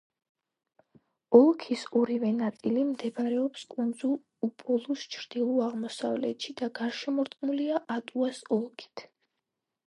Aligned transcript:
ოლქის 1.39 1.83
ორივე 1.99 2.31
ნაწილი 2.37 2.85
მდებარეობს 2.93 3.65
კუნძულ 3.73 4.15
უპოლუს 4.47 5.05
ჩრდილო-აღმოსავლეთში 5.17 6.57
და 6.63 6.71
გარშემორტყმულია 6.81 7.85
ატუას 7.99 8.43
ოლქით. 8.59 9.07